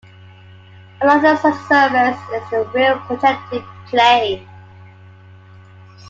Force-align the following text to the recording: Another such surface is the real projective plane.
Another 0.99 1.37
such 1.37 1.53
surface 1.69 2.19
is 2.33 2.49
the 2.49 2.67
real 2.73 2.97
projective 3.01 3.63
plane. 3.85 4.47